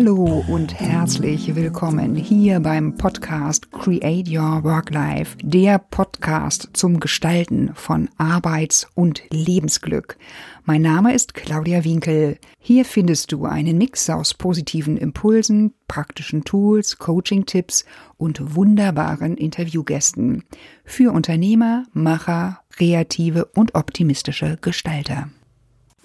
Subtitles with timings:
[0.00, 7.72] Hallo und herzlich willkommen hier beim Podcast Create Your Work Life, der Podcast zum Gestalten
[7.74, 10.16] von Arbeits- und Lebensglück.
[10.64, 12.38] Mein Name ist Claudia Winkel.
[12.58, 17.84] Hier findest du einen Mix aus positiven Impulsen, praktischen Tools, Coaching-Tipps
[18.16, 20.44] und wunderbaren Interviewgästen
[20.82, 25.28] für Unternehmer, Macher, kreative und optimistische Gestalter.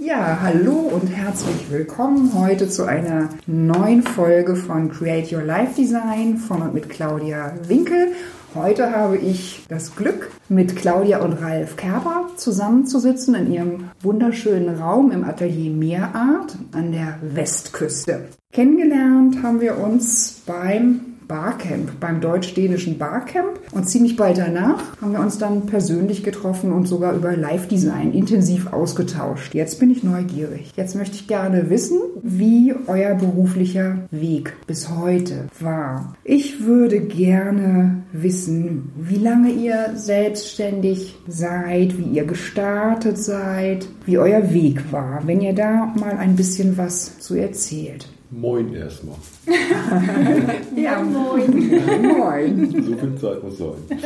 [0.06, 6.38] Ja, hallo und herzlich willkommen heute zu einer neuen Folge von Create Your Life Design
[6.38, 8.10] von und mit Claudia Winkel.
[8.54, 15.10] Heute habe ich das Glück, mit Claudia und Ralf Kerber zusammenzusitzen in ihrem wunderschönen Raum
[15.10, 18.26] im Atelier Meerart an der Westküste.
[18.54, 23.60] Kennengelernt haben wir uns beim Barcamp, beim deutsch-dänischen Barcamp.
[23.72, 28.72] Und ziemlich bald danach haben wir uns dann persönlich getroffen und sogar über Live-Design intensiv
[28.74, 29.54] ausgetauscht.
[29.54, 30.72] Jetzt bin ich neugierig.
[30.76, 36.16] Jetzt möchte ich gerne wissen, wie euer beruflicher Weg bis heute war.
[36.24, 44.54] Ich würde gerne wissen, wie lange ihr selbstständig seid, wie ihr gestartet seid, wie euer
[44.54, 45.22] Weg war.
[45.26, 48.08] Wenn ihr da mal ein bisschen was zu erzählt.
[48.32, 49.16] Moin erstmal.
[50.76, 51.72] ja, moin.
[52.02, 52.84] moin.
[52.84, 54.00] So viel Zeit muss sein.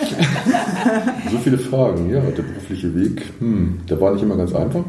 [1.32, 2.20] so viele Fragen, ja.
[2.20, 4.84] Der berufliche Weg, hm, der war nicht immer ganz einfach.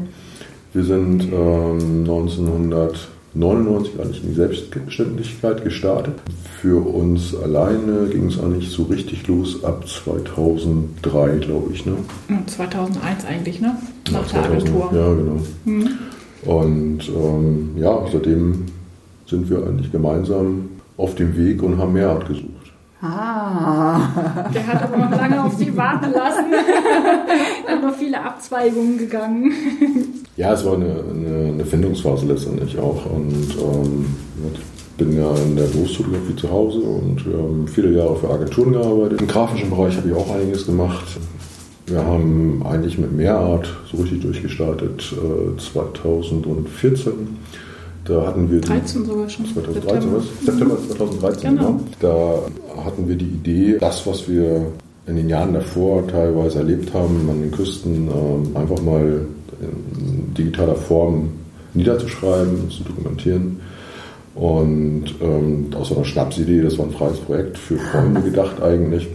[0.73, 6.15] Wir sind ähm, 1999 eigentlich in die Selbstständigkeit gestartet.
[6.61, 11.85] Für uns alleine ging es eigentlich so richtig los ab 2003, glaube ich.
[11.85, 11.95] Ne?
[12.45, 13.75] 2001 eigentlich, ne?
[14.11, 14.91] Nach ja, 2000, der Agentur.
[14.93, 15.41] Ja, genau.
[15.65, 15.89] Mhm.
[16.45, 18.65] Und ähm, ja, seitdem
[19.31, 22.51] sind wir eigentlich gemeinsam auf dem Weg und haben Mehrart gesucht.
[23.01, 23.99] Ah.
[24.53, 26.45] Der hat aber noch lange auf sich warten lassen.
[27.65, 29.51] da sind noch viele Abzweigungen gegangen.
[30.37, 33.05] Ja, es war eine, eine, eine Findungsphase letztendlich auch.
[33.07, 34.05] Und ähm,
[34.53, 38.73] ich bin ja in der Berufsfotografie zu Hause und wir haben viele Jahre für Agenturen
[38.73, 39.21] gearbeitet.
[39.21, 41.05] Im grafischen Bereich habe ich auch einiges gemacht.
[41.87, 47.11] Wir haben eigentlich mit Mehrart so richtig durchgestartet äh, 2014
[48.11, 49.45] da hatten wir 13 sogar schon.
[49.45, 50.17] 2013, September.
[50.17, 50.45] was?
[50.45, 51.79] September 2013, genau.
[51.99, 52.45] genau.
[52.75, 54.67] Da hatten wir die Idee, das, was wir
[55.07, 59.25] in den Jahren davor teilweise erlebt haben, an den Küsten, ähm, einfach mal
[59.61, 61.29] in digitaler Form
[61.73, 63.61] niederzuschreiben, zu dokumentieren.
[64.35, 69.07] Und ähm, aus so einer Schnapsidee, das war ein freies Projekt für Freunde gedacht eigentlich.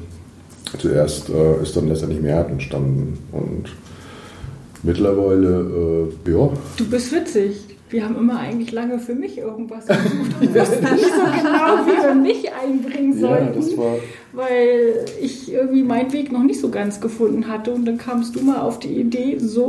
[0.79, 3.65] Zuerst äh, ist dann letztendlich Mehrheit entstanden und
[4.83, 6.51] mittlerweile, äh, ja.
[6.77, 11.05] Du bist witzig wir haben immer eigentlich lange für mich irgendwas gesucht und wussten nicht
[11.05, 13.77] so genau, wie wir mich einbringen sollten, ja,
[14.33, 17.73] weil ich irgendwie meinen Weg noch nicht so ganz gefunden hatte.
[17.73, 19.69] Und dann kamst du mal auf die Idee, so,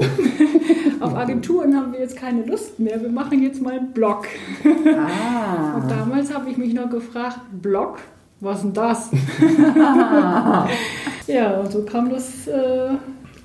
[0.99, 4.25] auf Agenturen haben wir jetzt keine Lust mehr, wir machen jetzt mal einen Blog.
[4.65, 5.77] Ah.
[5.77, 7.99] Und damals habe ich mich noch gefragt, Blog?
[8.39, 9.09] Was denn das?
[11.27, 12.89] ja, und so kam das äh,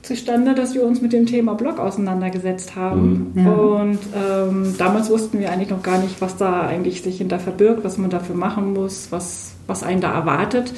[0.03, 3.33] zustande, dass wir uns mit dem Thema Blog auseinandergesetzt haben.
[3.35, 3.45] Mhm.
[3.45, 3.53] Ja.
[3.53, 7.85] Und ähm, damals wussten wir eigentlich noch gar nicht, was da eigentlich sich hinter verbirgt,
[7.85, 10.73] was man dafür machen muss, was, was einen da erwartet.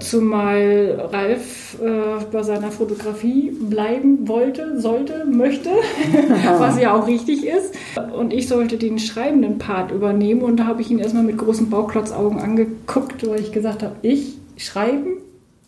[0.00, 5.70] Zumal Ralf äh, bei seiner Fotografie bleiben wollte, sollte, möchte,
[6.58, 7.74] was ja auch richtig ist.
[8.14, 10.42] Und ich sollte den schreibenden Part übernehmen.
[10.42, 14.36] Und da habe ich ihn erstmal mit großen Bauklotzaugen angeguckt, weil ich gesagt habe, ich
[14.58, 15.16] schreiben?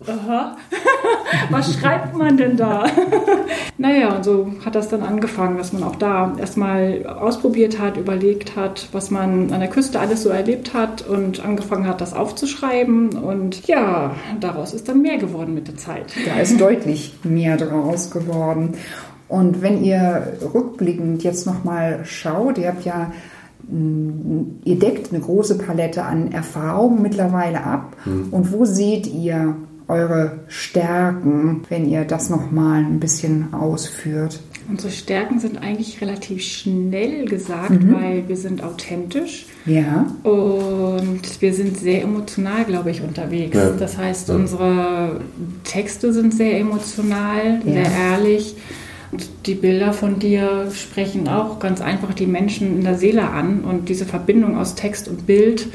[0.06, 0.56] Aha.
[1.50, 2.86] Was schreibt man denn da?
[3.78, 8.56] naja, und so hat das dann angefangen, dass man auch da erstmal ausprobiert hat, überlegt
[8.56, 13.10] hat, was man an der Küste alles so erlebt hat und angefangen hat, das aufzuschreiben.
[13.10, 16.06] Und ja, daraus ist dann mehr geworden mit der Zeit.
[16.30, 18.74] Da ist deutlich mehr draus geworden.
[19.28, 23.12] Und wenn ihr rückblickend jetzt nochmal schaut, ihr habt ja
[23.68, 27.96] mm, Ihr deckt eine große Palette an Erfahrungen mittlerweile ab.
[28.04, 28.28] Mhm.
[28.30, 29.56] Und wo seht ihr
[29.90, 34.40] eure Stärken, wenn ihr das nochmal ein bisschen ausführt?
[34.68, 37.94] Unsere Stärken sind eigentlich relativ schnell gesagt, mhm.
[37.94, 39.46] weil wir sind authentisch.
[39.66, 40.06] Ja.
[40.22, 43.56] Und wir sind sehr emotional, glaube ich, unterwegs.
[43.56, 43.70] Ja.
[43.70, 44.36] Das heißt, ja.
[44.36, 45.20] unsere
[45.64, 47.72] Texte sind sehr emotional, ja.
[47.72, 48.54] sehr ehrlich.
[49.10, 53.64] Und die Bilder von dir sprechen auch ganz einfach die Menschen in der Seele an.
[53.64, 55.66] Und diese Verbindung aus Text und Bild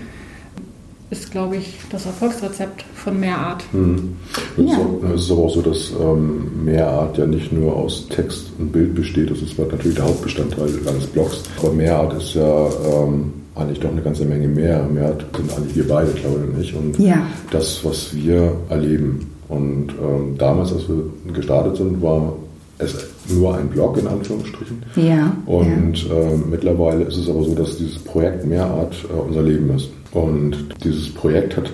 [1.19, 3.63] ist, glaube ich, das Erfolgsrezept von Mehrart.
[3.73, 4.15] Mhm.
[4.57, 4.79] Ja.
[5.13, 8.95] Es ist aber auch so, dass ähm, Mehrart ja nicht nur aus Text und Bild
[8.95, 9.31] besteht.
[9.31, 11.44] Das ist natürlich der Hauptbestandteil eines Blogs.
[11.59, 14.83] Aber Mehrart ist ja ähm, eigentlich doch eine ganze Menge mehr.
[14.83, 16.75] Mehrart sind eigentlich wir beide, glaube ich, nicht.
[16.75, 17.25] Und ja.
[17.51, 19.31] das, was wir erleben.
[19.47, 22.33] Und ähm, damals, als wir gestartet sind, war
[22.77, 22.95] es
[23.30, 24.83] nur ein Blog in Anführungsstrichen.
[24.95, 25.36] Ja.
[25.45, 26.16] Und ja.
[26.16, 29.89] Äh, mittlerweile ist es aber so, dass dieses Projekt Mehrart äh, unser Leben ist.
[30.12, 31.72] Und dieses Projekt hat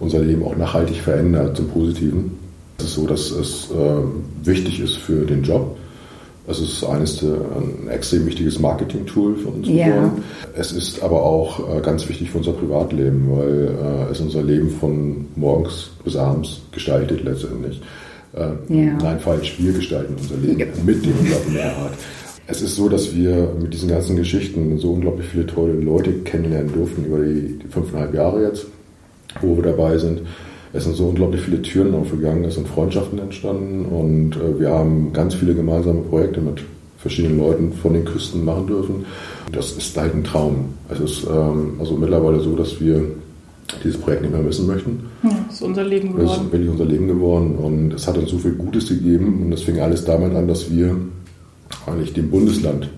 [0.00, 2.38] unser Leben auch nachhaltig verändert zum Positiven.
[2.78, 5.76] Es ist so, dass es äh, wichtig ist für den Job.
[6.48, 9.86] Es ist eines der, ein extrem wichtiges Marketing-Tool für uns ja.
[9.86, 10.24] geworden.
[10.56, 13.76] Es ist aber auch äh, ganz wichtig für unser Privatleben, weil
[14.08, 17.80] äh, es unser Leben von morgens bis abends gestaltet letztendlich.
[18.34, 18.92] Äh, ja.
[19.02, 20.66] Nein, falsch, wir gestalten unser Leben ja.
[20.84, 21.92] mit dem unglaublichen Mehrheit.
[22.46, 26.72] Es ist so, dass wir mit diesen ganzen Geschichten so unglaublich viele tolle Leute kennenlernen
[26.72, 28.66] durften über die, die fünfeinhalb Jahre jetzt,
[29.40, 30.22] wo wir dabei sind.
[30.72, 35.12] Es sind so unglaublich viele Türen aufgegangen, es sind Freundschaften entstanden und äh, wir haben
[35.12, 36.62] ganz viele gemeinsame Projekte mit
[36.98, 39.04] verschiedenen Leuten von den Küsten machen dürfen.
[39.52, 40.74] Das ist halt ein Traum.
[40.88, 43.04] Es ist ähm, also mittlerweile so, dass wir
[43.82, 45.00] dieses Projekt nicht mehr missen möchten.
[45.22, 46.26] Ja, das ist unser Leben geworden.
[46.26, 49.52] Das ist wirklich unser Leben geworden und es hat uns so viel Gutes gegeben und
[49.52, 50.96] es fing alles damit an, dass wir
[51.86, 52.88] eigentlich dem Bundesland,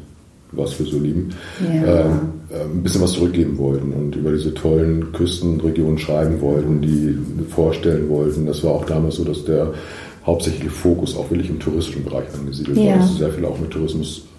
[0.52, 1.30] was wir so lieben,
[1.72, 1.84] ja.
[1.84, 2.04] äh,
[2.50, 7.16] ein bisschen was zurückgeben wollten und über diese tollen Küstenregionen schreiben wollten, die
[7.48, 8.46] vorstellen wollten.
[8.46, 9.72] Das war auch damals so, dass der
[10.24, 12.92] hauptsächliche Fokus auch wirklich im touristischen Bereich angesiedelt ja.
[12.92, 13.70] war, dass sehr viel auch mit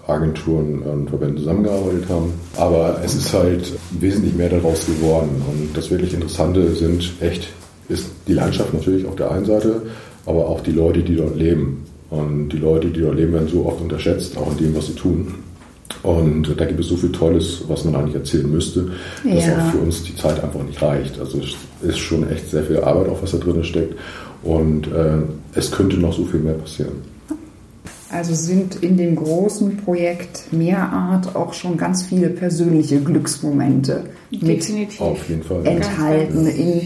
[0.06, 2.34] Tourismusagenturen und Verbänden zusammengearbeitet haben.
[2.58, 5.42] Aber es ist halt wesentlich mehr daraus geworden.
[5.50, 7.48] Und das wirklich Interessante sind echt,
[7.90, 9.82] ist die Landschaft natürlich auf der einen Seite,
[10.26, 11.84] aber auch die Leute, die dort leben.
[12.10, 14.94] Und die Leute, die dort leben, werden so oft unterschätzt, auch in dem, was sie
[14.94, 15.36] tun.
[16.04, 18.92] Und da gibt es so viel Tolles, was man eigentlich erzählen müsste,
[19.24, 19.58] dass ja.
[19.58, 21.20] auch für uns die Zeit einfach nicht reicht.
[21.20, 21.56] Also es
[21.90, 23.96] ist schon echt sehr viel Arbeit, auch was da drin steckt.
[24.44, 25.18] Und äh,
[25.56, 26.94] es könnte noch so viel mehr passieren.
[28.10, 34.06] Also sind in dem großen Projekt Mehrart auch schon ganz viele persönliche Glücksmomente
[34.42, 35.00] Definitiv.
[35.30, 36.82] mit enthalten in,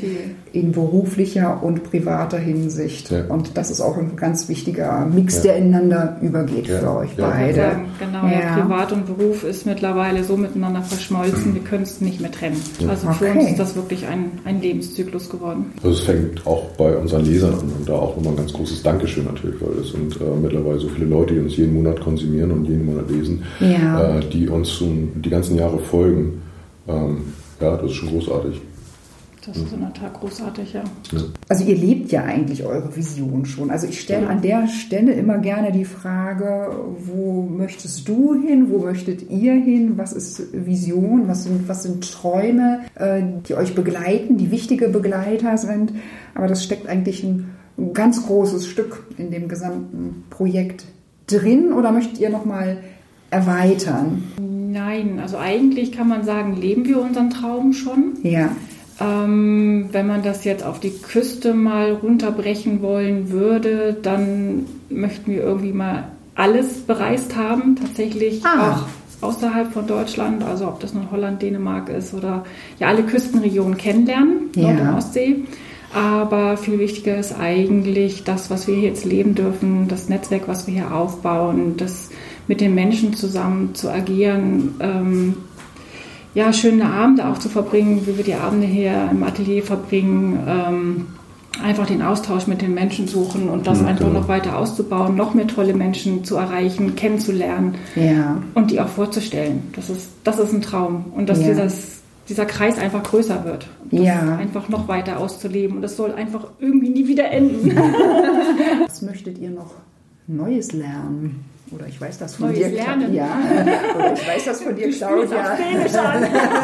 [0.51, 3.11] in beruflicher und privater Hinsicht.
[3.11, 3.25] Ja.
[3.25, 5.43] Und das ist auch ein ganz wichtiger Mix, ja.
[5.43, 6.79] der ineinander übergeht ja.
[6.79, 7.81] für euch beide.
[7.99, 8.57] Genau, ja.
[8.57, 12.59] Privat und Beruf ist mittlerweile so miteinander verschmolzen, wir können es nicht mehr trennen.
[12.87, 13.17] Also okay.
[13.17, 15.65] für uns ist das wirklich ein, ein Lebenszyklus geworden.
[15.83, 18.81] Also es fängt auch bei unseren Lesern an und da auch nochmal ein ganz großes
[18.81, 22.51] Dankeschön natürlich, weil es sind äh, mittlerweile so viele Leute, die uns jeden Monat konsumieren
[22.51, 26.41] und jeden Monat lesen, äh, die uns schon die ganzen Jahre folgen.
[26.87, 27.21] Ähm,
[27.59, 28.61] ja, das ist schon großartig.
[29.45, 30.83] Das ist in der Tat großartig, ja.
[31.47, 33.71] Also ihr lebt ja eigentlich eure Vision schon.
[33.71, 38.79] Also ich stelle an der Stelle immer gerne die Frage, wo möchtest du hin, wo
[38.79, 44.37] möchtet ihr hin, was ist Vision, was sind, was sind Träume, äh, die euch begleiten,
[44.37, 45.93] die wichtige Begleiter sind.
[46.35, 47.55] Aber das steckt eigentlich ein
[47.93, 50.85] ganz großes Stück in dem gesamten Projekt
[51.27, 52.77] drin oder möchtet ihr nochmal
[53.31, 54.23] erweitern?
[54.71, 58.17] Nein, also eigentlich kann man sagen, leben wir unseren Traum schon.
[58.23, 58.49] Ja.
[59.01, 65.41] Ähm, wenn man das jetzt auf die Küste mal runterbrechen wollen würde, dann möchten wir
[65.41, 68.85] irgendwie mal alles bereist haben, tatsächlich ah.
[69.21, 72.45] auch außerhalb von Deutschland, also ob das nun Holland, Dänemark ist oder
[72.79, 74.71] ja alle Küstenregionen kennenlernen, ja.
[74.71, 75.35] Nord- und Ostsee.
[75.91, 80.73] Aber viel wichtiger ist eigentlich das, was wir jetzt leben dürfen, das Netzwerk, was wir
[80.75, 82.11] hier aufbauen, das
[82.49, 85.35] mit den Menschen zusammen zu agieren, ähm,
[86.33, 90.39] ja, schöne Abende auch zu verbringen, wie wir die Abende hier im Atelier verbringen.
[90.47, 91.05] Ähm,
[91.63, 94.21] einfach den Austausch mit den Menschen suchen und das ja, einfach genau.
[94.21, 98.41] noch weiter auszubauen, noch mehr tolle Menschen zu erreichen, kennenzulernen ja.
[98.55, 99.63] und die auch vorzustellen.
[99.75, 101.05] Das ist, das ist ein Traum.
[101.15, 101.49] Und dass ja.
[101.49, 103.67] dieses, dieser Kreis einfach größer wird.
[103.91, 104.37] ja.
[104.37, 105.77] Einfach noch weiter auszuleben.
[105.77, 107.75] Und das soll einfach irgendwie nie wieder enden.
[108.87, 109.73] Was möchtet ihr noch
[110.27, 111.43] Neues lernen?
[111.71, 113.13] Oder ich weiß das von Neues dir, lernen.
[113.13, 113.29] Ja,
[113.95, 115.57] oder ich weiß das von dir, Claudia.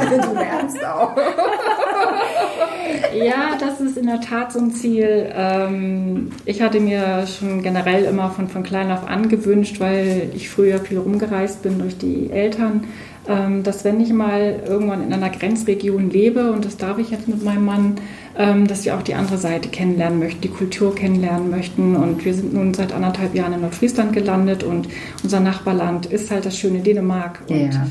[0.10, 1.16] du lernst auch.
[3.14, 5.32] ja, das ist in der Tat so ein Ziel.
[5.34, 10.50] Ähm, ich hatte mir schon generell immer von, von klein auf an gewünscht, weil ich
[10.50, 12.86] früher viel rumgereist bin durch die Eltern,
[13.28, 17.28] ähm, dass wenn ich mal irgendwann in einer Grenzregion lebe, und das darf ich jetzt
[17.28, 17.96] mit meinem Mann,
[18.36, 21.96] dass wir auch die andere Seite kennenlernen möchten, die Kultur kennenlernen möchten.
[21.96, 24.90] Und wir sind nun seit anderthalb Jahren in Nordfriesland gelandet und
[25.24, 27.40] unser Nachbarland ist halt das schöne Dänemark.
[27.48, 27.88] Und ja.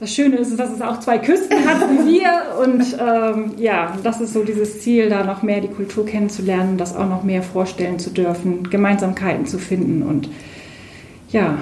[0.00, 2.62] Das Schöne ist, dass es auch zwei Küsten hat wie wir.
[2.62, 6.94] Und ähm, ja, das ist so dieses Ziel, da noch mehr die Kultur kennenzulernen, das
[6.94, 10.28] auch noch mehr vorstellen zu dürfen, Gemeinsamkeiten zu finden und
[11.30, 11.58] ja,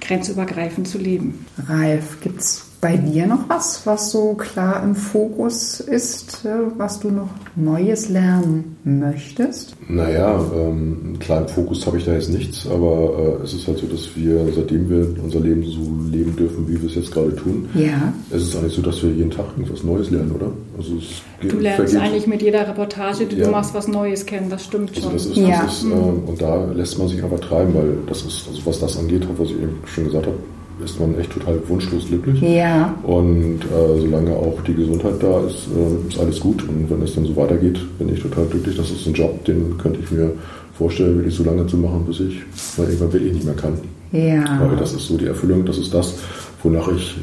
[0.00, 1.44] grenzübergreifend zu leben.
[1.68, 7.00] Ralf, gibt es bei dir noch was, was so klar im Fokus ist, äh, was
[7.00, 9.74] du noch Neues lernen möchtest?
[9.88, 13.78] Naja, ähm, klar im Fokus habe ich da jetzt nichts, aber äh, es ist halt
[13.78, 15.80] so, dass wir, seitdem wir unser Leben so
[16.10, 18.12] leben dürfen, wie wir es jetzt gerade tun, ja.
[18.30, 20.52] es ist eigentlich so, dass wir jeden Tag irgendwas Neues lernen, oder?
[20.76, 20.92] Also
[21.40, 22.00] geht, du lernst vergeht.
[22.00, 23.46] eigentlich mit jeder Reportage, die ja.
[23.46, 25.12] du machst, was Neues kennen, das stimmt also schon.
[25.12, 25.62] Also das ist, ja.
[25.62, 28.80] das ist, äh, und da lässt man sich einfach treiben, weil das ist, also was
[28.80, 30.36] das angeht, was ich eben schon gesagt habe,
[30.84, 32.40] ist man echt total wunschlos glücklich.
[32.42, 32.94] Ja.
[33.02, 36.62] Und äh, solange auch die Gesundheit da ist, äh, ist alles gut.
[36.68, 38.76] Und wenn es dann so weitergeht, bin ich total glücklich.
[38.76, 40.32] Das ist ein Job, den könnte ich mir
[40.76, 42.42] vorstellen, wirklich so lange zu machen, bis ich
[42.76, 43.78] mal irgendwann wirklich nicht mehr kann.
[44.12, 44.60] Ja.
[44.60, 46.14] Weil das ist so die Erfüllung, das ist das,
[46.62, 47.16] wonach ich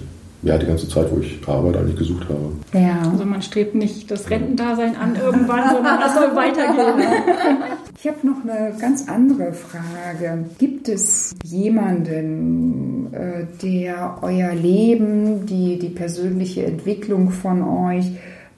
[0.44, 2.52] ja, die ganze Zeit, wo ich Arbeit eigentlich gesucht habe.
[2.74, 3.10] Ja.
[3.10, 7.08] Also man strebt nicht das Rentendasein an irgendwann, sondern das soll weitergehen.
[8.06, 10.44] Ich habe noch eine ganz andere Frage.
[10.58, 18.12] Gibt es jemanden, äh, der euer Leben, die, die persönliche Entwicklung von euch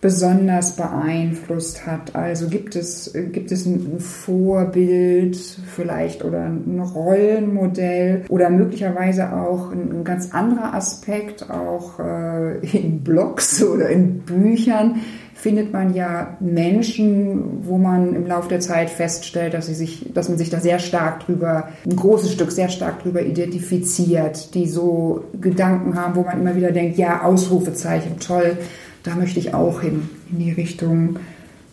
[0.06, 2.16] besonders beeinflusst hat?
[2.16, 10.04] Also gibt es, gibt es ein Vorbild vielleicht oder ein Rollenmodell oder möglicherweise auch ein,
[10.04, 15.02] ganz anderer Aspekt, auch äh, in Blogs oder in Büchern,
[15.34, 20.30] findet man ja Menschen, wo man im Laufe der Zeit feststellt, dass sie sich, dass
[20.30, 25.26] man sich da sehr stark drüber, ein großes Stück sehr stark drüber identifiziert, die so
[25.42, 28.58] Gedanken haben, wo man immer wieder denkt, ja, Ausrufezeichen, toll,
[29.06, 31.20] da möchte ich auch hin, in die Richtung.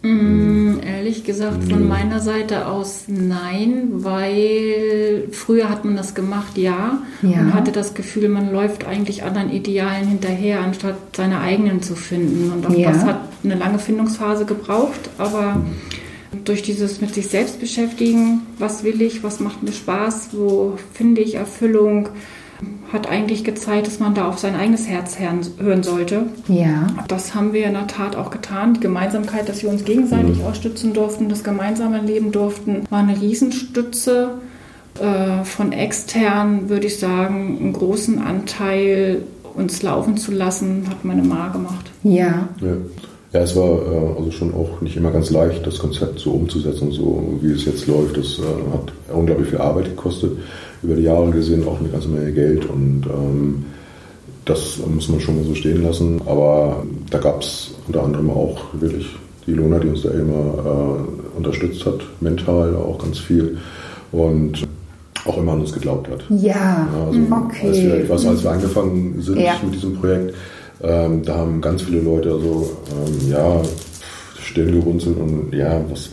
[0.02, 6.98] Mm, ehrlich gesagt, von meiner Seite aus nein, weil früher hat man das gemacht, ja,
[7.22, 11.94] ja, und hatte das Gefühl, man läuft eigentlich anderen Idealen hinterher, anstatt seine eigenen zu
[11.94, 12.52] finden.
[12.52, 12.90] Und auch ja.
[12.90, 15.62] das hat eine lange Findungsphase gebraucht, aber
[16.44, 21.20] durch dieses mit sich selbst beschäftigen, was will ich, was macht mir Spaß, wo finde
[21.20, 22.08] ich Erfüllung,
[22.92, 26.25] hat eigentlich gezeigt, dass man da auf sein eigenes Herz hören sollte.
[26.49, 26.88] Ja.
[27.09, 28.75] Das haben wir in der Tat auch getan.
[28.75, 30.45] Die Gemeinsamkeit, dass wir uns gegenseitig mhm.
[30.45, 34.33] ausstützen durften, das gemeinsame Leben durften, war eine Riesenstütze.
[35.00, 39.23] Äh, von extern würde ich sagen, einen großen Anteil
[39.54, 41.90] uns laufen zu lassen, hat meine Ma gemacht.
[42.02, 42.49] Ja.
[42.61, 42.76] ja.
[43.33, 46.92] Ja, es war äh, also schon auch nicht immer ganz leicht, das Konzept so umzusetzen,
[46.92, 48.19] so wie es jetzt läuft.
[48.19, 50.33] Das äh, hat unglaublich viel Arbeit gekostet
[50.82, 53.64] über die Jahre gesehen auch eine ganze Menge Geld und ähm,
[54.44, 56.20] das muss man schon mal so stehen lassen.
[56.26, 59.06] Aber da gab es unter anderem auch wirklich
[59.46, 63.58] die Lona, die uns da immer äh, unterstützt hat, mental auch ganz viel
[64.10, 64.66] und
[65.24, 66.24] auch immer an uns geglaubt hat.
[66.30, 67.68] Ja, ja also okay.
[67.68, 69.54] Als wir, ich weiß, als wir angefangen sind ja.
[69.64, 70.34] mit diesem Projekt,
[70.82, 73.62] ähm, da haben ganz viele Leute also ähm, ja
[74.40, 76.10] Stirn gerunzelt und ja, was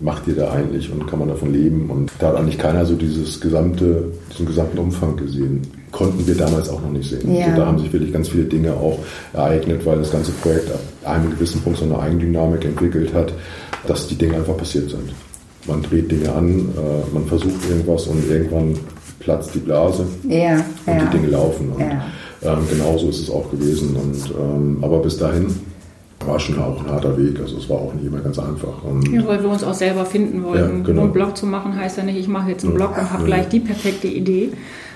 [0.00, 1.90] macht ihr da eigentlich und kann man davon leben?
[1.90, 5.62] Und da hat eigentlich keiner so dieses gesamte, diesen gesamten Umfang gesehen.
[5.92, 7.34] Konnten wir damals auch noch nicht sehen.
[7.34, 7.46] Ja.
[7.46, 8.98] Also da haben sich wirklich ganz viele Dinge auch
[9.32, 13.32] ereignet, weil das ganze Projekt ab einem gewissen Punkt so eine Eigendynamik entwickelt hat,
[13.86, 15.12] dass die Dinge einfach passiert sind.
[15.66, 18.78] Man dreht Dinge an, äh, man versucht irgendwas und irgendwann
[19.18, 20.54] platzt die Blase ja,
[20.86, 21.04] und ja.
[21.04, 21.70] die Dinge laufen.
[21.72, 22.06] Und ja.
[22.42, 23.94] ähm, genauso ist es auch gewesen.
[23.96, 25.54] Und, ähm, aber bis dahin
[26.26, 27.40] war schon auch ein harter Weg.
[27.40, 28.82] Also es war auch nicht immer ganz einfach.
[28.84, 30.78] Und ja, weil wir uns auch selber finden wollten.
[30.78, 31.02] Ja, genau.
[31.02, 33.48] einen Blog zu machen heißt ja nicht, ich mache jetzt einen Blog und habe gleich
[33.48, 34.50] die perfekte Idee,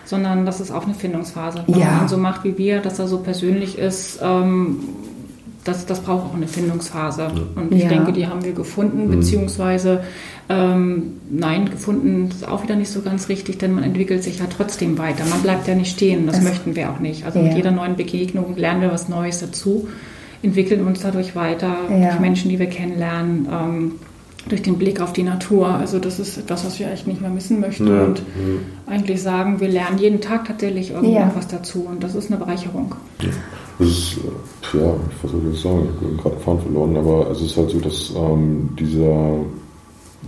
[0.04, 1.64] sondern das ist auch eine Findungsphase.
[1.66, 1.92] Wenn ja.
[1.92, 4.80] man so macht wie wir, dass er so persönlich ist, ähm,
[5.64, 7.30] das, das braucht auch eine Findungsphase.
[7.56, 7.88] Und ich ja.
[7.88, 9.10] denke, die haben wir gefunden, mhm.
[9.12, 10.02] beziehungsweise
[10.50, 14.44] ähm, nein, gefunden ist auch wieder nicht so ganz richtig, denn man entwickelt sich ja
[14.54, 15.24] trotzdem weiter.
[15.24, 17.24] Man bleibt ja nicht stehen, das, das möchten wir auch nicht.
[17.24, 19.88] Also mit jeder neuen Begegnung lernen wir was Neues dazu
[20.44, 22.08] entwickeln uns dadurch weiter, ja.
[22.10, 23.92] durch Menschen, die wir kennenlernen, ähm,
[24.48, 25.68] durch den Blick auf die Natur.
[25.68, 28.04] Also das ist das, was wir echt nicht mehr missen möchten ja.
[28.04, 28.92] und ja.
[28.92, 32.94] eigentlich sagen, wir lernen jeden Tag tatsächlich irgendwas dazu und das ist eine Bereicherung.
[33.18, 37.30] Das ist, äh, ja, ich versuche das zu sagen, ich bin gerade Fahren verloren, aber
[37.30, 39.38] es ist halt so, dass ähm, dieser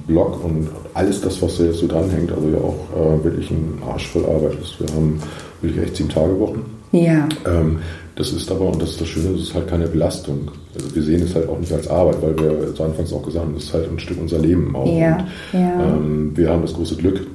[0.06, 3.80] Blog und alles das, was da jetzt so dranhängt, also ja auch äh, wirklich ein
[3.86, 4.80] Arsch voll Arbeit ist.
[4.80, 5.20] Wir haben
[5.60, 6.64] wirklich echt sieben Tage Wochen.
[6.92, 7.28] Ja.
[7.46, 7.78] Ähm,
[8.16, 10.50] das ist aber, und das ist das Schöne, das ist halt keine Belastung.
[10.74, 13.44] Also wir sehen es halt auch nicht als Arbeit, weil wir zu Anfangs auch gesagt
[13.44, 14.86] haben, das ist halt ein Stück unser Leben auch.
[14.86, 15.18] Ja,
[15.52, 15.84] und, ja.
[15.84, 17.26] Ähm, wir haben das große Glück,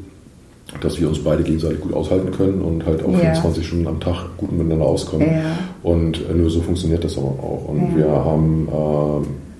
[0.82, 3.20] dass wir uns beide gegenseitig gut aushalten können und halt auch ja.
[3.20, 5.28] 24 Stunden am Tag gut miteinander auskommen.
[5.28, 5.44] Ja.
[5.84, 7.66] Und äh, nur so funktioniert das aber auch.
[7.68, 8.68] Und wir haben,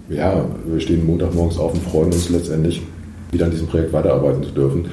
[0.10, 2.82] äh, ja, wir stehen Montagmorgens auf und freuen uns letztendlich,
[3.32, 4.90] wieder an diesem Projekt weiterarbeiten zu dürfen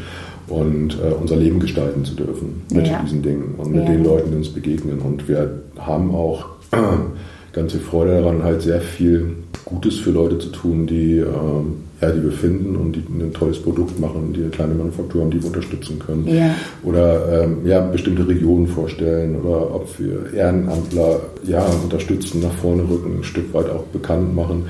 [0.48, 3.00] und äh, unser Leben gestalten zu dürfen mit ja.
[3.02, 3.92] diesen Dingen und mit ja.
[3.92, 4.98] den Leuten, die uns begegnen.
[5.00, 6.76] Und wir haben auch äh,
[7.52, 12.10] ganz viel Freude daran, halt sehr viel Gutes für Leute zu tun, die, ähm, ja,
[12.10, 15.42] die wir finden und die ein tolles Produkt machen, die eine kleine Manufaktur haben, die
[15.42, 16.26] wir unterstützen können.
[16.26, 16.54] Ja.
[16.84, 23.18] Oder ähm, ja, bestimmte Regionen vorstellen oder ob wir Ehrenamtler ja, unterstützen, nach vorne rücken,
[23.18, 24.64] ein Stück weit auch bekannt machen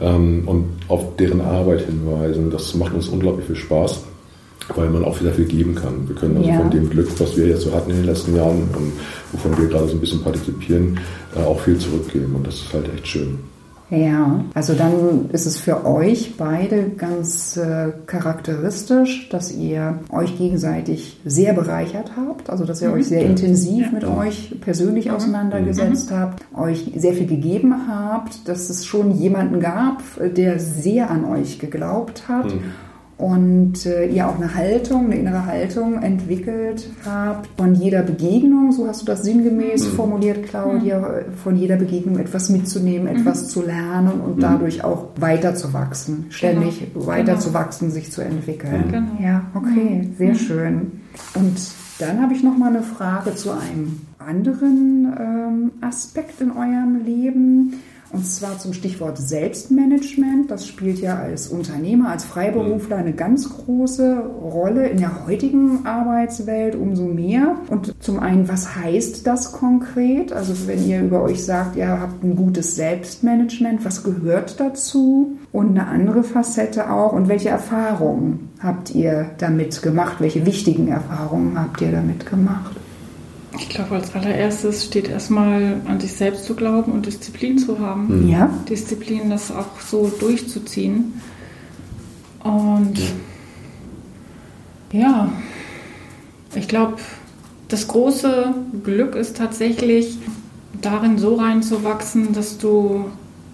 [0.00, 2.50] ähm, und auf deren Arbeit hinweisen.
[2.50, 4.04] Das macht uns unglaublich viel Spaß
[4.76, 6.08] weil man auch sehr viel geben kann.
[6.08, 6.58] Wir können also Ja.
[6.58, 8.92] von dem Glück, was wir jetzt so hatten in den letzten Jahren und
[9.32, 10.98] wovon wir gerade so ein bisschen partizipieren,
[11.36, 12.34] äh, auch viel zurückgeben.
[12.34, 13.38] Und das ist halt echt schön.
[13.92, 21.18] Ja, also dann ist es für euch beide ganz äh, charakteristisch, dass ihr euch gegenseitig
[21.24, 26.92] sehr bereichert habt, also dass ihr euch sehr intensiv mit euch persönlich auseinandergesetzt habt, euch
[26.96, 30.04] sehr viel gegeben habt, dass es schon jemanden gab,
[30.36, 32.54] der sehr an euch geglaubt hat.
[33.20, 37.48] Und äh, ihr auch eine Haltung, eine innere Haltung entwickelt habt.
[37.58, 41.06] Von jeder Begegnung, so hast du das sinngemäß formuliert, Claudia,
[41.42, 47.06] von jeder Begegnung etwas mitzunehmen, etwas zu lernen und dadurch auch weiterzuwachsen, ständig Genau.
[47.06, 48.84] weiterzuwachsen, sich zu entwickeln.
[48.90, 49.10] Genau.
[49.22, 50.92] Ja, okay, sehr schön.
[51.34, 51.58] Und
[51.98, 57.74] dann habe ich noch mal eine Frage zu einem anderen ähm, Aspekt in eurem Leben.
[58.12, 60.50] Und zwar zum Stichwort Selbstmanagement.
[60.50, 66.74] Das spielt ja als Unternehmer, als Freiberufler eine ganz große Rolle in der heutigen Arbeitswelt
[66.74, 67.56] umso mehr.
[67.68, 70.32] Und zum einen, was heißt das konkret?
[70.32, 75.38] Also wenn ihr über euch sagt, ihr habt ein gutes Selbstmanagement, was gehört dazu?
[75.52, 77.12] Und eine andere Facette auch.
[77.12, 80.16] Und welche Erfahrungen habt ihr damit gemacht?
[80.18, 82.74] Welche wichtigen Erfahrungen habt ihr damit gemacht?
[83.58, 88.28] Ich glaube, als allererstes steht erstmal an sich selbst zu glauben und Disziplin zu haben.
[88.28, 88.48] Ja?
[88.68, 91.20] Disziplin, das auch so durchzuziehen.
[92.44, 92.98] Und
[94.92, 95.30] ja,
[96.54, 96.96] ich glaube,
[97.68, 98.54] das große
[98.84, 100.18] Glück ist tatsächlich
[100.80, 103.04] darin so reinzuwachsen, dass du,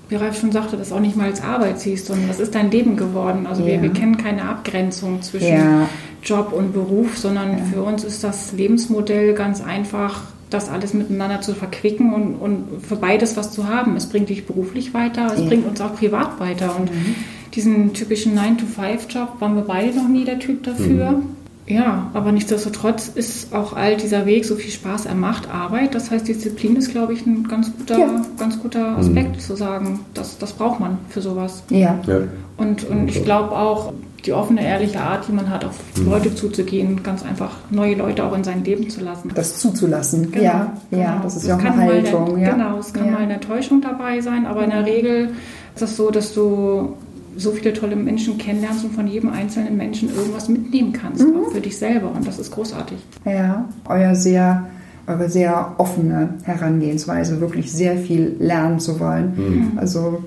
[0.08, 2.70] wie Ralf schon sagte, das auch nicht mal als Arbeit siehst, sondern das ist dein
[2.70, 3.46] Leben geworden.
[3.46, 3.68] Also Ja.
[3.68, 5.88] wir, wir kennen keine Abgrenzung zwischen Ja.
[6.26, 11.54] Job und Beruf, sondern für uns ist das Lebensmodell ganz einfach, das alles miteinander zu
[11.54, 13.96] verquicken und, und für beides was zu haben.
[13.96, 15.46] Es bringt dich beruflich weiter, es Ja.
[15.46, 16.76] bringt uns auch privat weiter.
[16.78, 16.90] Und
[17.54, 21.20] diesen typischen 9-to-5-Job waren wir beide noch nie der Typ dafür.
[21.68, 25.96] Ja, aber nichtsdestotrotz ist auch all dieser Weg, so viel Spaß er macht, Arbeit.
[25.96, 28.22] Das heißt, Disziplin ist, glaube ich, ein ganz guter, Ja.
[28.38, 30.00] ganz guter Aspekt zu sagen.
[30.14, 31.64] Das, das braucht man für sowas.
[31.70, 31.98] Ja.
[32.06, 32.20] Ja.
[32.56, 33.92] Und, und ich glaube auch,
[34.24, 38.34] die offene, ehrliche Art, die man hat, auf Leute zuzugehen, ganz einfach neue Leute auch
[38.36, 39.30] in sein Leben zu lassen.
[39.34, 40.32] Das zuzulassen.
[40.32, 41.22] Genau, ja, ja, genau.
[41.22, 42.38] das ist Es ja auch eine Haltung.
[42.38, 42.52] ja.
[42.52, 43.12] Genau, es kann ja.
[43.12, 45.28] mal eine Enttäuschung dabei sein, aber in der Regel
[45.76, 46.94] ist es so, dass du
[47.36, 51.34] so viele tolle Menschen kennenlernst und von jedem einzelnen Menschen irgendwas mitnehmen kannst, Mhm.
[51.46, 52.10] auch für dich selber.
[52.10, 52.96] Und das ist großartig.
[53.26, 54.66] Ja, euer sehr,
[55.06, 59.72] eure sehr offene Herangehensweise, wirklich sehr viel lernen zu wollen.
[59.76, 60.24] Also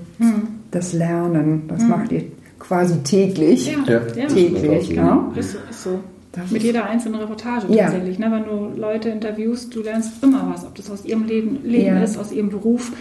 [0.71, 2.23] das Lernen, das macht ihr
[2.59, 3.71] quasi täglich.
[3.87, 4.27] Ja, Ja.
[4.27, 4.95] Täglich, Ja.
[4.95, 5.31] ja.
[5.35, 5.99] Ist, so- ist so.
[6.31, 7.85] Das Mit jeder einzelnen Reportage Ja.
[7.85, 8.19] tatsächlich.
[8.19, 8.27] Ne?
[8.31, 12.03] Wenn du Leute interviewst, du lernst immer was, ob das aus ihrem Leben, Leben Ja.
[12.03, 12.91] ist, aus ihrem Beruf.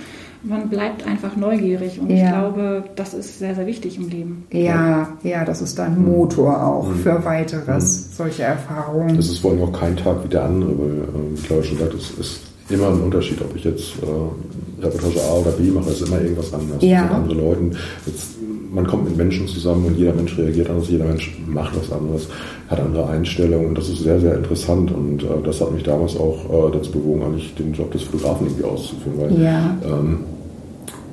[0.43, 2.17] Man bleibt einfach neugierig und Ja.
[2.17, 4.47] ich glaube, das ist sehr, sehr wichtig im Leben.
[4.53, 9.17] Ja, ja, das ist ein Motor auch für weiteres, solche Erfahrungen.
[9.17, 11.79] Das ist vor allem auch kein Tag wie der andere, weil, ähm, wie Claudia schon
[11.79, 15.91] sagt, es ist immer ein Unterschied, ob ich jetzt äh, Reportage A oder B mache,
[15.91, 16.83] ist immer irgendwas anderes.
[16.83, 17.03] Ja.
[17.03, 17.77] Mit anderen Leuten.
[18.07, 18.29] Jetzt,
[18.73, 22.29] man kommt mit Menschen zusammen und jeder Mensch reagiert anders, jeder Mensch macht was anderes,
[22.69, 26.17] hat andere Einstellungen und das ist sehr, sehr interessant und äh, das hat mich damals
[26.17, 29.77] auch äh, dazu bewogen, eigentlich den Job des Fotografen irgendwie auszuführen, weil Ja.
[29.85, 30.19] ähm,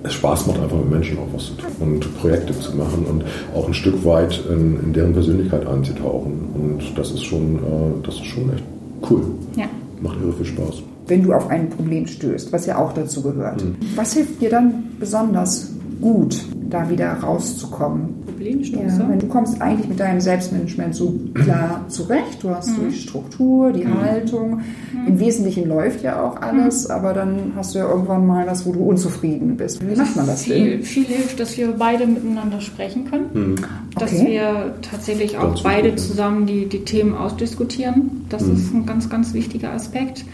[0.03, 3.23] es Spaß macht, einfach mit Menschen auch was zu tun und Projekte zu machen und
[3.55, 6.33] auch ein Stück weit in, in deren Persönlichkeit einzutauchen.
[6.53, 7.59] Und das ist schon, äh,
[8.05, 8.63] das ist schon echt
[9.09, 9.21] cool.
[9.55, 9.65] Ja.
[10.01, 10.83] Macht irre viel Spaß.
[11.07, 13.63] Wenn du auf ein Problem stößt, was ja auch dazu gehört.
[13.95, 18.25] Was hilft dir dann besonders gut, da wieder rauszukommen?
[18.25, 18.99] Problemstöße.
[18.99, 22.43] Ja, wenn du kommst eigentlich mit deinem Selbstmanagement so klar zurecht.
[22.43, 24.61] Du hast die Struktur, die Haltung.
[25.07, 28.73] Im Wesentlichen läuft ja auch alles, aber dann hast du ja irgendwann mal das, wo
[28.73, 29.81] du unzufrieden bist.
[29.87, 30.83] Wie macht man das viel, denn?
[30.83, 33.55] viel hilft, dass wir beide miteinander sprechen können.
[33.97, 34.27] Dass Okay.
[34.27, 38.25] wir tatsächlich auch beide zusammen die, die Themen ausdiskutieren.
[38.29, 40.25] Das ist ein ganz, ganz wichtiger Aspekt.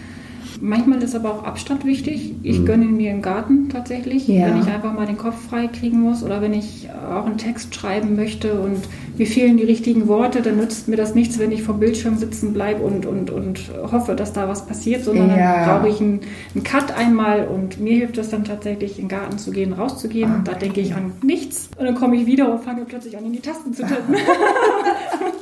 [0.63, 2.35] Manchmal ist aber auch Abstand wichtig.
[2.43, 4.45] Ich gönne ihn mir im Garten tatsächlich, Ja.
[4.47, 7.73] wenn ich einfach mal den Kopf frei kriegen muss oder wenn ich auch einen Text
[7.73, 8.77] schreiben möchte und
[9.17, 12.53] mir fehlen die richtigen Worte, dann nützt mir das nichts, wenn ich vor Bildschirm sitzen
[12.53, 13.59] bleibe und, und, und
[13.91, 15.65] hoffe, dass da was passiert, sondern Ja.
[15.65, 16.19] dann brauche ich einen,
[16.53, 20.33] einen Cut einmal und mir hilft es dann tatsächlich, in den Garten zu gehen, rauszugehen.
[20.33, 23.25] Und da denke ich an nichts und dann komme ich wieder und fange plötzlich an,
[23.25, 24.15] in die Tasten zu tippen.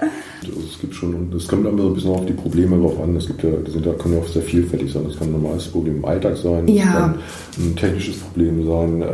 [0.00, 3.00] Also es gibt schon, und es kommt immer so ein bisschen auf die Probleme drauf
[3.02, 3.16] an.
[3.16, 5.04] Es gibt ja, die sind da können ja auch sehr vielfältig sein.
[5.06, 7.14] Das kann ein normales Problem im Alltag sein, Ja.
[7.58, 9.02] ein technisches Problem sein.
[9.02, 9.06] äh,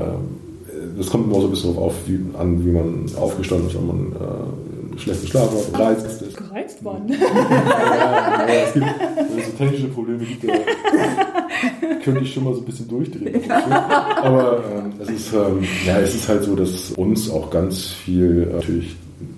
[0.99, 3.87] Das kommt immer so ein bisschen darauf auf, wie, an, wie man aufgestanden ist, ob
[3.87, 6.37] man äh, schlechten Schlaf hat, gereizt ist.
[6.37, 7.09] Gereizt worden.
[7.19, 12.61] Ja, ja, es gibt wenn so technische Probleme gibt, da könnte ich schon mal so
[12.61, 13.51] ein bisschen durchdrehen.
[13.51, 18.49] Aber ähm, es, ist, ähm, ja, es ist halt so, dass uns auch ganz viel
[18.51, 18.95] äh, natürlich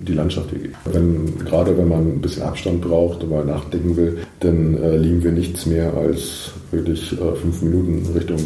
[0.06, 0.76] die Landschaft hier gibt.
[0.92, 5.22] Wenn, gerade wenn man ein bisschen Abstand braucht und mal nachdenken will, dann äh, lieben
[5.22, 8.38] wir nichts mehr als wirklich äh, fünf Minuten Richtung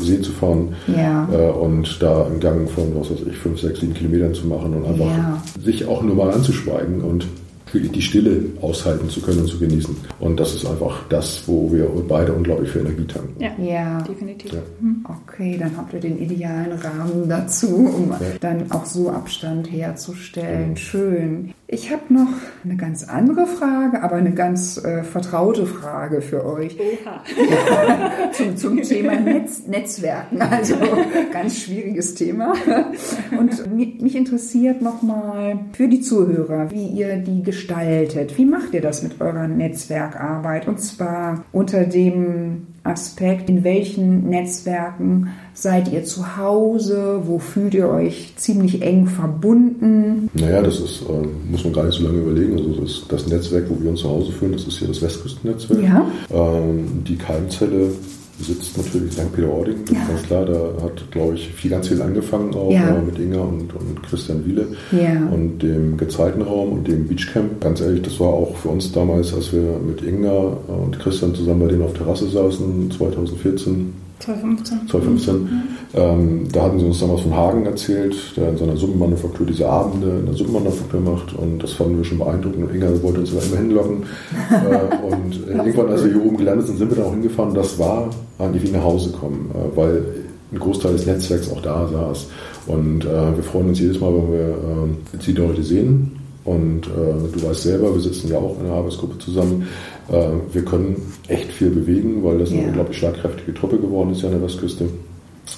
[0.00, 1.28] See zu fahren Ja.
[1.32, 4.74] äh, und da einen Gang von, was weiß ich, fünf, sechs, sieben Kilometern zu machen
[4.74, 5.42] und einfach Ja.
[5.62, 7.26] sich auch nur mal anzuschweigen und
[7.72, 9.96] wirklich die Stille aushalten zu können und zu genießen.
[10.20, 13.34] Und das ist einfach das, wo wir beide unglaublich viel Energie tanken.
[13.42, 14.02] Ja, Ja.
[14.02, 14.52] definitiv.
[14.52, 14.60] Ja.
[15.04, 18.18] Okay, dann habt ihr den idealen Rahmen dazu, um Ja.
[18.40, 20.74] dann auch so Abstand herzustellen.
[20.74, 20.76] Genau.
[20.76, 21.54] Schön.
[21.70, 22.28] Ich habe noch
[22.64, 27.22] eine ganz andere Frage, aber eine ganz äh, vertraute Frage für euch Oha.
[28.32, 30.40] zum, zum Thema Netz, Netzwerken.
[30.40, 30.74] Also
[31.32, 32.54] ganz schwieriges Thema.
[33.38, 38.38] Und mi- mich interessiert nochmal für die Zuhörer, wie ihr die gestaltet.
[38.38, 40.68] Wie macht ihr das mit eurer Netzwerkarbeit?
[40.68, 47.22] Und zwar unter dem Aspekt, in welchen Netzwerken seid ihr zu Hause?
[47.24, 50.30] Wo fühlt ihr euch ziemlich eng verbunden?
[50.34, 52.56] Naja, das ist, äh, muss man gar nicht so lange überlegen.
[52.56, 55.82] Also das, das Netzwerk, wo wir uns zu Hause fühlen, das ist hier das Westküstennetzwerk.
[55.82, 56.06] Ja.
[56.30, 57.90] Ähm, die Keimzelle
[58.40, 59.32] sitzt natürlich St.
[59.34, 60.02] Peter-Ording, das Ja.
[60.02, 60.44] ist ganz klar.
[60.46, 62.96] Da hat, glaube ich, viel, ganz viel angefangen auch Ja.
[62.96, 65.28] äh, mit Inga und, und Christian Wiele Ja.
[65.32, 67.60] und dem Gezeitenraum und dem Beachcamp.
[67.60, 71.60] Ganz ehrlich, das war auch für uns damals, als wir mit Inga und Christian zusammen
[71.60, 74.88] bei denen auf Terrasse saßen, 2014, 2015.
[74.88, 75.48] 2015.
[75.94, 80.18] Ähm, da hatten sie uns damals von Hagen erzählt, der in seiner Suppenmanufaktur diese Abende
[80.20, 83.40] in der Suppenmanufaktur macht und das fanden wir schon beeindruckend und Inga wollte uns da
[83.40, 84.02] immer hinlocken.
[84.50, 87.54] äh, und äh, irgendwann, als wir hier oben gelandet sind, sind wir dann auch hingefahren.
[87.54, 90.02] Das war eigentlich wie nach Hause kommen, äh, weil
[90.52, 92.28] ein Großteil des Netzwerks auch da saß.
[92.66, 96.17] Und äh, wir freuen uns jedes Mal, wenn wir äh, die Leute sehen.
[96.48, 99.66] Und äh, du weißt selber, wir sitzen ja auch in einer Arbeitsgruppe zusammen.
[100.10, 100.96] Äh, wir können
[101.28, 102.68] echt viel bewegen, weil das eine Ja.
[102.68, 104.88] unglaublich schlagkräftige Truppe geworden ist ja an der Westküste.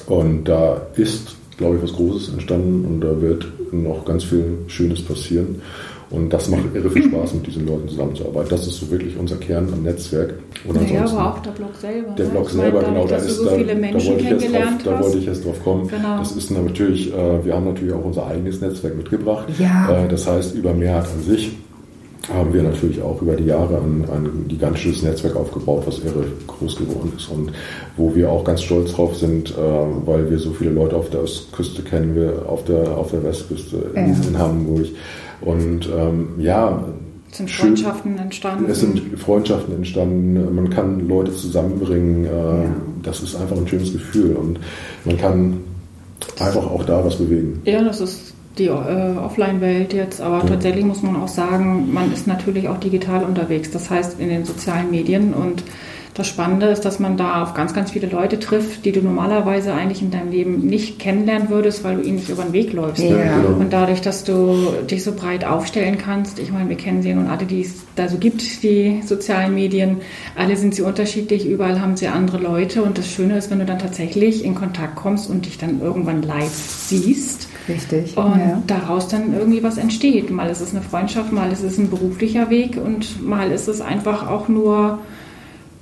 [0.07, 5.03] Und da ist, glaube ich, was Großes entstanden und da wird noch ganz viel Schönes
[5.03, 5.61] passieren.
[6.09, 8.51] Und das macht irre viel Spaß, mit diesen Leuten zusammenzuarbeiten.
[8.51, 10.35] Das ist so wirklich unser Kern am Netzwerk.
[10.67, 12.11] Und Naja, aber auch der Blog selber.
[12.17, 12.31] der ne?
[12.33, 14.31] Blog meine, selber, dadurch, genau, da dass ist so da, viele da Menschen wollte ich
[14.31, 15.87] jetzt drauf, kennengelernt da wollte ich jetzt drauf kommen.
[15.89, 16.19] Genau.
[16.19, 19.47] Das ist natürlich, äh, wir haben natürlich auch unser eigenes Netzwerk mitgebracht.
[19.61, 20.05] Ja.
[20.05, 21.53] Äh, das heißt, über Mehrheit an sich
[22.29, 26.77] haben wir natürlich auch über die Jahre ein, ein gigantisches Netzwerk aufgebaut, was irre groß
[26.77, 27.51] geworden ist und
[27.97, 29.55] wo wir auch ganz stolz drauf sind, äh,
[30.07, 33.77] weil wir so viele Leute auf der Ostküste kennen, wir auf der, auf der Westküste
[33.95, 34.29] in, Ja.
[34.29, 34.87] in Hamburg.
[35.41, 36.85] Und ähm, ja,
[37.31, 38.67] Es sind schön- Freundschaften entstanden.
[38.71, 42.27] es sind Freundschaften entstanden, man kann Leute zusammenbringen.
[42.27, 42.65] Äh, Ja.
[43.03, 44.61] Das ist einfach ein schönes Gefühl und
[45.07, 45.57] man kann
[46.39, 47.63] einfach auch da was bewegen.
[47.65, 50.45] Ja, das ist die äh, Offline-Welt jetzt, aber Ja.
[50.47, 54.45] tatsächlich muss man auch sagen, man ist natürlich auch digital unterwegs, das heißt in den
[54.45, 55.63] sozialen Medien und
[56.15, 59.73] das Spannende ist, dass man da auf ganz, ganz viele Leute trifft, die du normalerweise
[59.73, 63.03] eigentlich in deinem Leben nicht kennenlernen würdest, weil du ihnen nicht über den Weg läufst.
[63.03, 63.39] Ja.
[63.39, 63.57] genau.
[63.59, 67.29] Und dadurch, dass du dich so breit aufstellen kannst, ich meine, wir kennen sie nun
[67.29, 69.99] alle, die es da so gibt, die sozialen Medien,
[70.37, 73.65] alle sind sie unterschiedlich, überall haben sie andere Leute und das Schöne ist, wenn du
[73.65, 78.17] dann tatsächlich in Kontakt kommst und dich dann irgendwann live siehst, Richtig.
[78.17, 78.63] und ja.
[78.67, 80.31] daraus dann irgendwie was entsteht.
[80.31, 83.81] Mal ist es eine Freundschaft, mal ist es ein beruflicher Weg und mal ist es
[83.81, 84.99] einfach auch nur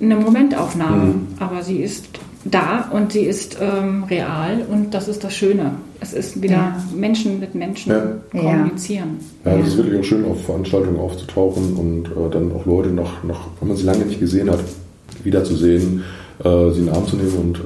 [0.01, 1.05] eine Momentaufnahme.
[1.05, 1.27] Mhm.
[1.39, 2.05] Aber sie ist
[2.45, 5.71] da und sie ist ähm, real und das ist das Schöne.
[5.99, 6.83] Es ist wieder Ja.
[6.95, 8.03] Menschen mit Menschen Ja.
[8.33, 8.39] Ja.
[8.41, 9.19] kommunizieren.
[9.43, 13.23] Ja, das ist wirklich auch schön, auf Veranstaltungen aufzutauchen und äh, dann auch Leute nach,
[13.25, 14.59] nach, wenn man sie lange nicht gesehen hat,
[15.23, 16.03] wiederzusehen,
[16.43, 17.59] äh, sie in den Arm zu nehmen und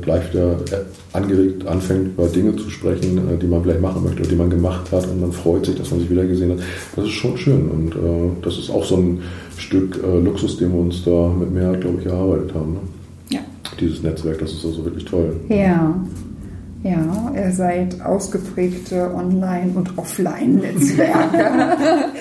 [0.00, 4.20] gleich wieder äh, angeregt anfängt, über Dinge zu sprechen, äh, die man vielleicht machen möchte
[4.20, 6.58] oder die man gemacht hat und man freut sich, dass man sich wieder gesehen hat.
[6.96, 9.22] Das ist schon schön und äh, das ist auch so ein
[9.56, 12.72] Stück äh, Luxus, den wir uns da mit mehr, glaube ich, erarbeitet haben.
[12.72, 12.80] Ne?
[13.30, 13.40] Ja.
[13.80, 15.36] Dieses Netzwerk, das ist also wirklich toll.
[15.48, 15.94] Ja.
[16.84, 22.10] Ja, ihr seid ausgeprägte Online- und Offline-Netzwerke.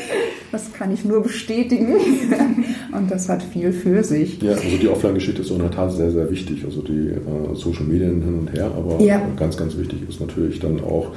[0.52, 1.96] das kann ich nur bestätigen.
[2.92, 4.42] Und das hat viel für sich.
[4.42, 6.66] Ja, also die Offline-Geschichte ist in der Tat sehr, sehr wichtig.
[6.66, 9.22] Also die äh, Social Medien hin und her, aber Ja.
[9.38, 11.12] ganz, ganz wichtig ist natürlich dann auch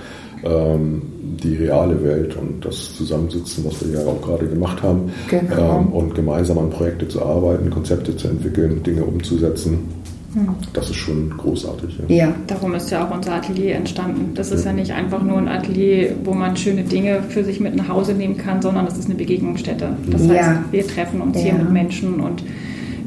[0.45, 1.03] ähm,
[1.43, 5.11] die reale Welt und das Zusammensitzen, was wir ja auch gerade gemacht haben.
[5.29, 5.81] Genau.
[5.81, 9.79] Ähm, und gemeinsam an Projekte zu arbeiten, Konzepte zu entwickeln, Dinge umzusetzen.
[10.35, 10.49] Hm.
[10.73, 11.99] Das ist schon großartig.
[12.09, 12.17] Ja.
[12.17, 12.35] ja.
[12.47, 14.35] darum ist ja auch unser Atelier entstanden.
[14.35, 14.71] Das ist ja.
[14.71, 18.15] ja nicht einfach nur ein Atelier, wo man schöne Dinge für sich mit nach Hause
[18.15, 19.97] nehmen kann, sondern es ist eine Begegnungsstätte.
[20.11, 20.35] Das ja.
[20.35, 22.43] heißt, wir treffen uns hier mit Menschen und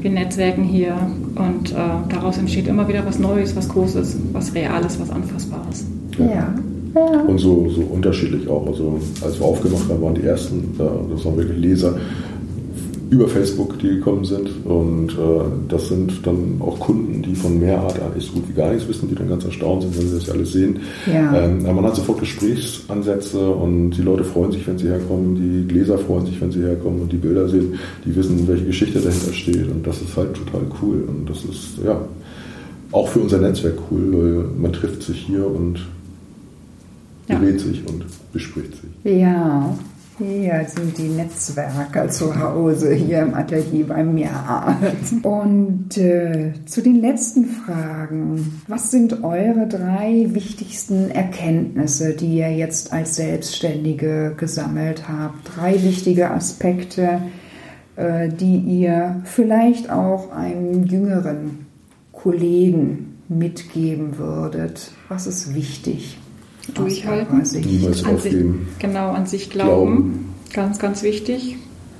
[0.01, 0.95] wir netzwerken hier
[1.35, 1.75] und äh,
[2.09, 5.85] daraus entsteht immer wieder was Neues, was Großes, was Reales, was Anfassbares.
[6.17, 6.25] Ja.
[6.25, 6.55] ja.
[7.27, 8.65] Und so, so unterschiedlich auch.
[8.67, 11.97] Also als wir aufgemacht haben, waren die ersten, äh, das waren wirklich Leser,
[13.09, 14.49] über Facebook, die gekommen sind.
[14.65, 18.71] Und äh, das sind dann auch Kunden, die von Mehrart eigentlich so gut wie gar
[18.71, 20.79] nichts wissen, die dann ganz erstaunt sind, wenn sie das alles sehen.
[21.05, 21.45] Ja.
[21.45, 25.97] Ähm, man hat sofort Gesprächsansätze und die Leute freuen sich, wenn sie herkommen, die Gläser
[25.97, 29.69] freuen sich, wenn sie herkommen und die Bilder sehen, die wissen, welche Geschichte dahinter steht.
[29.69, 31.03] Und das ist halt total cool.
[31.07, 32.01] Und das ist, ja,
[32.91, 35.79] auch für unser Netzwerk cool, weil man trifft sich hier und
[37.27, 37.59] berät ja.
[37.59, 39.19] sich und bespricht sich.
[39.19, 39.77] Ja,
[40.17, 44.29] hier sind die Netzwerker zu Hause, hier im Atelier bei mir.
[45.23, 48.61] Und äh, zu den letzten Fragen.
[48.67, 55.55] Was sind eure drei wichtigsten Erkenntnisse, die ihr jetzt als Selbstständige gesammelt habt?
[55.55, 57.21] Drei wichtige Aspekte,
[57.95, 61.67] äh, die ihr vielleicht auch einem jüngeren
[62.11, 64.91] Kollegen mitgeben würdet.
[65.09, 66.17] Was ist wichtig?
[66.73, 67.41] Durchhalten.
[67.41, 68.67] Niemals an aufgeben.
[68.69, 69.69] Sich, genau, an sich glauben.
[69.69, 70.33] glauben.
[70.53, 71.57] Ganz, ganz wichtig.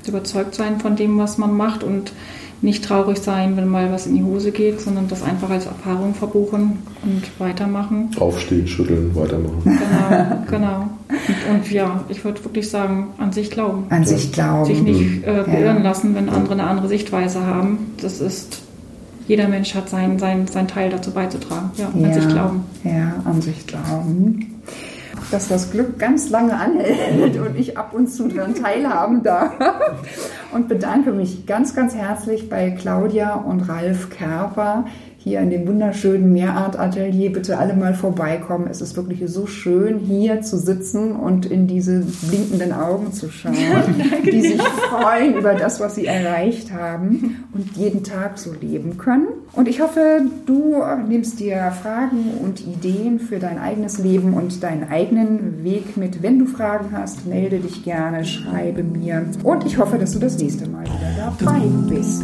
[0.08, 2.14] Überzeugt sein von dem, was man macht und
[2.62, 6.16] nicht traurig sein, wenn mal was in die Hose geht, sondern das einfach als Erfahrung
[6.16, 8.10] verbuchen und weitermachen.
[8.20, 9.62] Aufstehen, schütteln, weitermachen.
[9.64, 10.90] Genau, genau.
[11.10, 13.86] Und, und ja, ich würde wirklich sagen, an sich glauben.
[13.90, 14.08] An ja.
[14.08, 14.66] sich glauben.
[14.66, 15.84] Sich nicht äh, beirren ja.
[15.84, 17.92] lassen, wenn andere eine andere Sichtweise haben.
[18.02, 18.62] Das ist
[19.28, 21.72] jeder Mensch hat seinen sein, sein Teil dazu beizutragen.
[21.76, 22.62] Ja, an sich glauben.
[22.86, 24.57] Ja, an sich glauben
[25.32, 29.54] dass das Glück ganz lange anhält und ich ab und zu daran teilhaben darf.
[30.54, 34.86] Und bedanke mich ganz, ganz herzlich bei Claudia und Ralf Kerper
[35.28, 37.34] hier in dem wunderschönen Meerart-Atelier.
[37.34, 38.68] Bitte alle mal vorbeikommen.
[38.70, 43.56] Es ist wirklich so schön, hier zu sitzen und in diese blinkenden Augen zu schauen,
[44.26, 49.28] die sich freuen über das, was sie erreicht haben und jeden Tag so leben können.
[49.54, 54.90] Und ich hoffe, du nimmst dir Fragen und Ideen für dein eigenes Leben und deinen
[54.90, 56.24] eigenen Weg mit.
[56.24, 59.26] Wenn du Fragen hast, melde dich gerne, schreibe mir.
[59.44, 62.24] Und ich hoffe, dass du das nächste Mal wieder dabei bist.